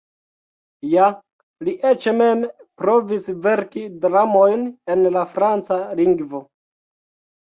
[0.91, 1.09] Ja,
[1.67, 2.41] li eĉ mem
[2.83, 6.43] provis verki dramojn en la franca lingvo.